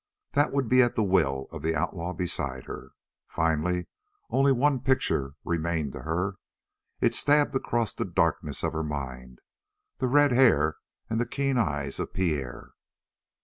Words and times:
That 0.31 0.51
would 0.51 0.67
be 0.67 0.81
at 0.81 0.95
the 0.95 1.03
will 1.03 1.45
of 1.51 1.61
the 1.61 1.75
outlaw 1.75 2.13
beside 2.13 2.65
her. 2.65 2.93
Finally, 3.27 3.85
only 4.31 4.51
one 4.51 4.79
picture 4.79 5.35
remained 5.45 5.91
to 5.93 6.01
her. 6.01 6.37
It 7.01 7.13
stabbed 7.13 7.53
across 7.53 7.93
the 7.93 8.03
darkness 8.03 8.63
of 8.63 8.73
her 8.73 8.81
mind 8.83 9.41
the 9.99 10.07
red 10.07 10.31
hair 10.31 10.77
and 11.07 11.19
the 11.21 11.27
keen 11.27 11.55
eyes 11.59 11.99
of 11.99 12.15
Pierre. 12.15 12.71